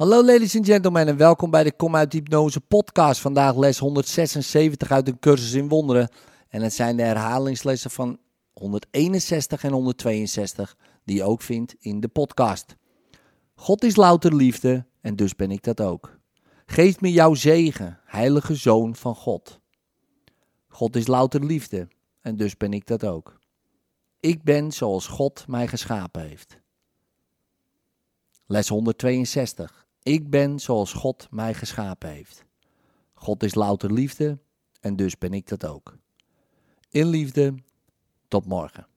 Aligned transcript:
Hallo 0.00 0.24
ladies 0.24 0.56
and 0.56 0.66
gentlemen 0.66 1.06
en 1.06 1.16
welkom 1.16 1.50
bij 1.50 1.64
de 1.64 1.72
Kom 1.72 1.96
uit 1.96 2.12
Hypnose 2.12 2.60
podcast. 2.60 3.20
Vandaag 3.20 3.56
les 3.56 3.78
176 3.78 4.90
uit 4.90 5.08
een 5.08 5.18
cursus 5.18 5.52
in 5.52 5.68
wonderen. 5.68 6.08
En 6.48 6.62
het 6.62 6.72
zijn 6.72 6.96
de 6.96 7.02
herhalingslessen 7.02 7.90
van 7.90 8.18
161 8.52 9.64
en 9.64 9.72
162 9.72 10.76
die 11.04 11.16
je 11.16 11.22
ook 11.22 11.42
vindt 11.42 11.76
in 11.78 12.00
de 12.00 12.08
podcast. 12.08 12.76
God 13.54 13.84
is 13.84 13.96
louter 13.96 14.34
liefde 14.34 14.86
en 15.00 15.16
dus 15.16 15.36
ben 15.36 15.50
ik 15.50 15.64
dat 15.64 15.80
ook. 15.80 16.18
Geef 16.66 17.00
me 17.00 17.12
jouw 17.12 17.34
zegen, 17.34 18.00
heilige 18.04 18.54
zoon 18.54 18.96
van 18.96 19.14
God. 19.14 19.60
God 20.68 20.96
is 20.96 21.06
louter 21.06 21.44
liefde 21.44 21.88
en 22.20 22.36
dus 22.36 22.56
ben 22.56 22.72
ik 22.72 22.86
dat 22.86 23.04
ook. 23.04 23.38
Ik 24.20 24.42
ben 24.42 24.72
zoals 24.72 25.06
God 25.06 25.44
mij 25.46 25.68
geschapen 25.68 26.22
heeft. 26.22 26.58
Les 28.46 28.68
162. 28.68 29.88
Ik 30.02 30.30
ben 30.30 30.58
zoals 30.58 30.92
God 30.92 31.28
mij 31.30 31.54
geschapen 31.54 32.10
heeft. 32.10 32.44
God 33.14 33.42
is 33.42 33.54
louter 33.54 33.92
liefde 33.92 34.38
en 34.80 34.96
dus 34.96 35.18
ben 35.18 35.32
ik 35.32 35.48
dat 35.48 35.66
ook. 35.66 35.98
In 36.88 37.06
liefde, 37.06 37.54
tot 38.28 38.46
morgen. 38.46 38.89